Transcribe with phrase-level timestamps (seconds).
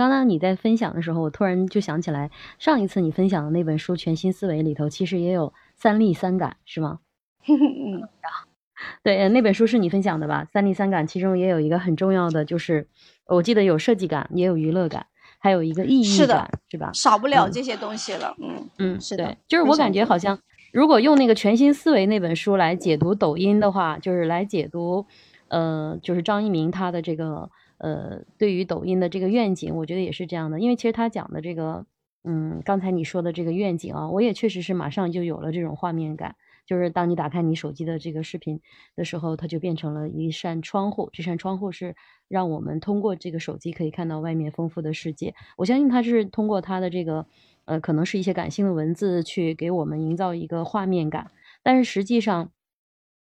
[0.00, 7.00] 刚刚你在分享的时候，我突然就想起来，上一次你分享的那本书《全新思维》里头，其实也有三力三感，是吗？
[7.46, 8.08] 嗯，
[9.04, 10.46] 对，那本书是你分享的吧？
[10.50, 12.88] 三力三感其中也有一个很重要的，就是
[13.26, 15.04] 我记得有设计感，也有娱乐感，
[15.38, 16.90] 还有一个意义感，是吧？
[16.94, 18.34] 少不了这些东西了。
[18.40, 20.38] 嗯嗯，是的，就是我感觉好像，
[20.72, 25.04] 如果用那个《全新思维》那本书来解读抖音的话，就是来解读，
[25.48, 27.50] 呃，就是张一鸣他的这个。
[27.80, 31.86] 呃，对于抖音的这个愿景，我觉得也是这样的，因为其实他讲的这个，
[32.24, 38.60] 嗯，刚才你说的这个愿景啊，我也确实是马上就有了这种画面感，就是当你打开你手机的这个视频
[38.96, 41.96] 的时候，它就变成了一扇窗户，这扇窗户是
[42.28, 45.34] 让我们通过这个手机可以看到外面丰富的世界。
[45.56, 47.24] 我相信他是通过他的这个，
[47.64, 51.30] 呃，可能是一些感性的文字去给我们营造一个画面感，
[51.62, 52.50] 但是实际上，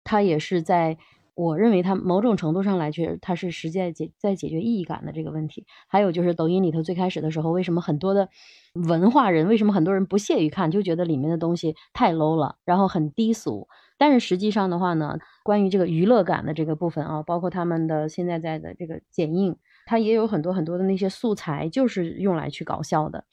[0.02, 0.98] 他也是在。
[1.40, 5.64] 我认为它某种程度上来去，它是实在解在解决意义感的这个问题。
[5.88, 8.28] 还有就是抖音里头最开始的时候，为什么很多的
[8.74, 13.68] 文化人，为什么很多人不屑于看，就觉得里面的东西太 low 了，然后很低俗。
[13.96, 23.24] 但是实际上的话呢，关于这个娱乐感的这个部分啊，包括他们的现在在的这个剪映，它也有很多很多的那些素材，就是用来去搞笑的。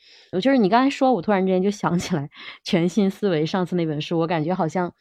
[0.41, 2.29] 就是你刚才说，我突然之间就想起来
[2.63, 4.93] 全新思维上次那本书，我感觉好像，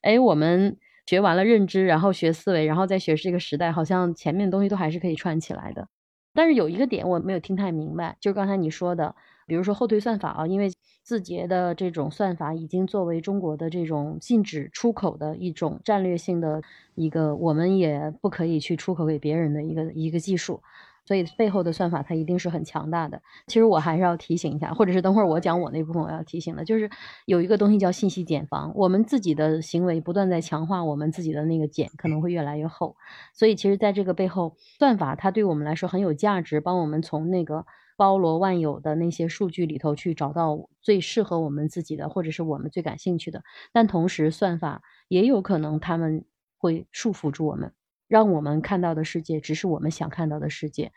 [0.00, 0.78] 哎，我们。
[1.06, 5.88] 学完了认知，然后学思维，然后再学这个时代，好像前面的东西都还是可以串起来的。
[6.32, 9.14] 但是有一个点我没有听太明白，就是刚才你说的，
[9.46, 10.68] 比如说后退算法啊，因为
[11.04, 16.60] 字节的这种算法已经作为中国的这种禁止出口的一种战略性的
[16.94, 20.60] 一个，我们也不可以去出口给别人的一个一个技术。
[21.04, 23.20] 所以背后的算法它一定是很强大的。
[23.46, 26.90] 其实我还是要提醒一下，或者是等会儿我讲我那部分我要提醒的，就是
[27.26, 28.72] 有一个东西叫信息茧房。
[28.74, 32.96] 我们自己的行为不断在强化我们自己的那个茧，可能会越来越厚。
[33.32, 37.66] 所以其实在这个背后，算法它对我们来说很有价值，帮我们从那个
[37.96, 43.42] 包罗万有的那些数据里头去找到最适合我们自己的，或者是我们最感兴趣的。
[43.72, 46.24] 但同时，算法也有可能他们
[46.56, 47.72] 会束缚住我们。
[48.08, 50.92] 让我们看到的世界只是我们想看到的世界，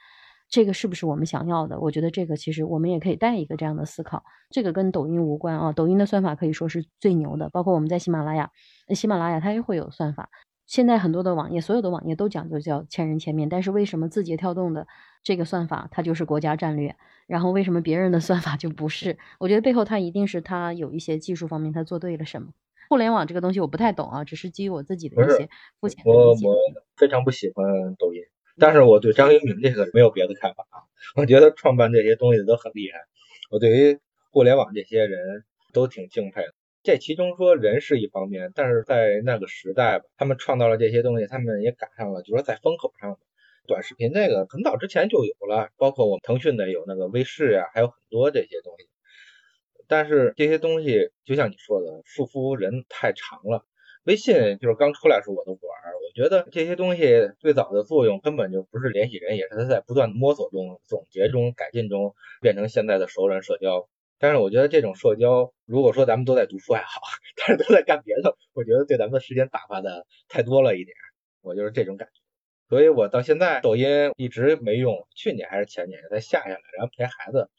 [0.50, 1.80] 这个是不是我们想要的？
[1.80, 4.24] 我觉得这个其实我们也可以带一个这样的思考。
[4.50, 8.50] 这个跟抖音无关啊，抖音的算法可以说是最牛的，包括我们在喜马拉雅，
[8.96, 10.30] 喜马拉雅它也会有算法。
[10.68, 14.86] 现在很多的网页，所有的网页都讲究叫千人千面，但是为什么字节跳动的
[15.24, 16.96] 这个算法它就是国家战略？
[17.26, 19.18] 然后为什么别人的算法就不是？
[19.40, 22.50] 我觉得背后它一定是它有一些技术方面它做对了什么。
[22.90, 26.48] 互联网这个东西我不太懂啊，只是基于我自己的一些肤浅的理解。
[26.48, 26.58] 我我
[26.98, 28.22] 非常不喜欢抖音，
[28.58, 30.84] 但是我对张一鸣这个没有别的看法啊。
[31.16, 33.00] 我觉得创办这些东西都很厉害，
[33.50, 34.00] 我对于
[34.32, 36.54] 互联网这些人都挺敬佩的。
[36.88, 43.20] 这其中说人是一方面，但是在那个时代吧，他们创造了这些东西，他们也赶上了，就说在风口上。
[43.68, 48.88] 短视频这个很早之前就有了，包括我们腾讯的有那个微视啊，还有很多这些东西。
[49.90, 53.66] 但是这些东西就像你说的，束缚人太长了。
[54.06, 57.04] 微信就是刚出来时候我都不玩，我觉得这些东西
[57.42, 63.90] 最早的作用根本就不是联系人，也是它在不断摸索中、总结中、改进中变成现在的熟人社交。
[64.20, 67.02] 但是我觉得这种社交，如果说咱们都在读书还好，
[67.38, 70.96] 但是都在干别的，我觉得对咱们的时间打发的太多了一点，
[71.42, 72.22] 我就是这种感觉。
[72.70, 77.50] 所以我到现在抖音一直没用，去年还是前年才下下来，然后陪孩子。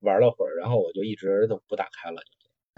[0.00, 2.20] 玩了会儿，然后我就一直都不打开了。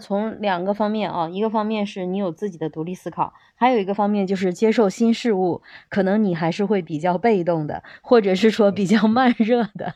[0.01, 9.93] 从两个方面啊，一个方面是你有自己的独立思考，还有一个方面就是接受新事物，可能你还是会比较被动的，或者是说比较慢热的。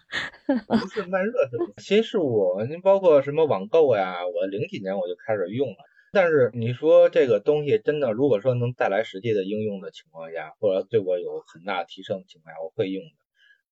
[0.72, 5.78] 不是慢热的，新事物，您包括什么网购呀，我零几年我就开始用了。
[6.12, 13.23] 但是你说这个东西真的，如果说能带来实际的应用的情况下，或者对我有很大提升的情况下，我会用的。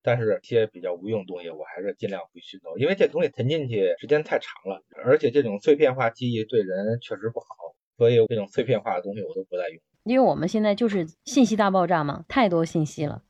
[0.03, 7.45] 但是一些比较无用的东西，我还是尽量不去弄，因为这东西沉进去时间太长了，而且这种碎片化记忆对人确实不好，
[7.97, 9.79] 所以这种碎片化的东西我都不再用。
[10.03, 13.21] 因为我们现在就是信息大爆炸嘛，太多信息了，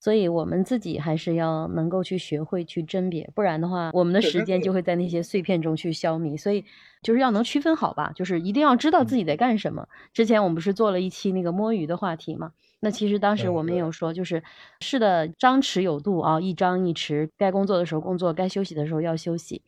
[0.00, 6.36] 所以我们自己还是要能够去学会去甄别，不然的话，我们的时间就会在那些碎片中去消弭。
[6.36, 6.64] 所以
[7.02, 9.86] 就是要能区分好吧，就是一定要知道自己在干什么。
[10.12, 12.52] 之前我们不是做了一期那个摸鱼的话题嘛？
[12.82, 14.42] 那其实当时我们也有说，就是
[14.80, 19.60] 是的，张弛有度啊，一张一弛，该工作的时候工作，该休息的时候要休息，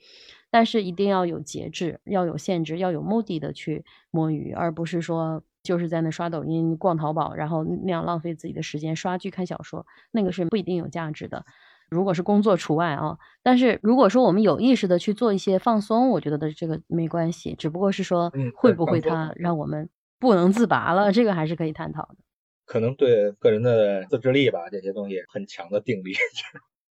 [0.53, 11.47] 但是一定要有节制，要有限制，要有目的的去摸鱼，而不是说就是在那刷抖音、逛淘宝，然后那样浪费自己的时间，刷剧、看小说，那个是不一定有价值的。
[11.89, 19.89] 如果是工作除外啊，但是如果说我们有意识的去做一些放松，我觉得的这个没关系，只不过是说会不会它让我们
[20.19, 22.17] 不能自拔了，这个还是可以探讨的。
[22.65, 26.13] 可能对个人的自制力吧，这些东西很强的定力。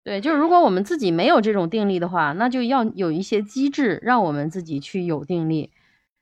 [0.07, 5.69] 对，就是如果我们自己没有这种定力的话，那就要有一些机制让我们自己去有定力，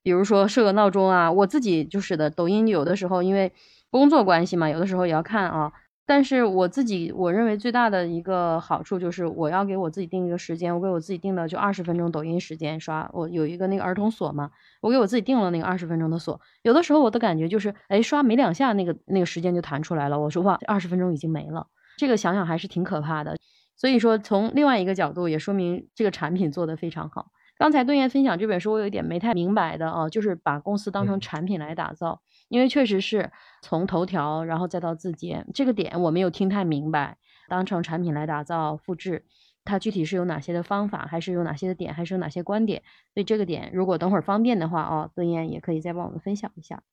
[0.01, 1.31] 比如说设个闹钟啊。
[1.31, 3.51] 我自己就是的，抖音有的时候因为
[3.91, 5.71] 工作关系嘛，有的时候也要看啊。
[6.07, 13.07] 但是我自己我认为最大的一个好处就是我要给我自己定一个时间，我给我自己定的就二十分钟抖音时间刷。
[13.13, 14.49] 我有一个那个儿童锁嘛，
[14.81, 16.41] 我给我自己定了那个二十分钟的锁。
[16.63, 20.19] 有的时候我的感觉就是，哎，刷没两下，那个那个时间就弹出来了。
[20.19, 21.67] 我说哇，二十分钟已经没了，
[21.97, 23.37] 这个想想还是挺可怕的。
[23.75, 27.31] 所以说，从另外一个角度也说明这个产品做得非常好。
[27.57, 33.31] 刚才顿燕分享这本书，我有一点没太明白的啊，就是把公司当成产品来打造，因为确实是
[33.61, 37.17] 从头条然后再到字节这个点我没有听太明白。
[37.47, 39.23] 当成产品来打造、复制，
[39.63, 42.81] 它具体是有哪些的方法，还是有哪些的点，还是有哪些观点？
[43.13, 46.83] 所以这个点如果等会儿方便的话啊，顿燕也可以再帮我们分享一下。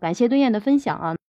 [0.00, 1.20] 感谢顿燕的分享啊。